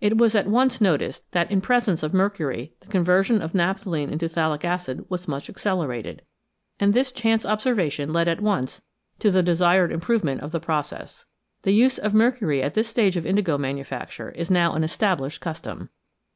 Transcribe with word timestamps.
It 0.00 0.16
was 0.16 0.36
at 0.36 0.46
once 0.46 0.80
noticed 0.80 1.28
that 1.32 1.50
in 1.50 1.60
presence 1.60 2.04
of 2.04 2.14
mercury 2.14 2.74
the 2.78 2.86
conversion 2.86 3.42
of 3.42 3.54
naphthalene 3.54 4.08
into 4.08 4.26
phthalic 4.26 4.64
acid 4.64 5.04
was 5.08 5.26
much 5.26 5.50
accelerated, 5.50 6.22
and 6.78 6.94
this 6.94 7.10
chance 7.10 7.44
observation 7.44 8.12
led 8.12 8.28
at 8.28 8.40
once 8.40 8.82
to 9.18 9.32
the 9.32 9.42
desired 9.42 9.90
improvement 9.90 10.42
of 10.42 10.52
the 10.52 10.60
process. 10.60 11.26
The 11.62 11.72
use 11.74 11.98
of 11.98 12.14
mercury 12.14 12.62
at 12.62 12.74
this 12.74 12.86
stage 12.86 13.16
of 13.16 13.26
indigo 13.26 13.58
manufacture 13.58 14.28
is 14.36 14.48
now 14.48 14.74
an 14.74 14.84
established 14.84 15.40
custom. 15.40 15.88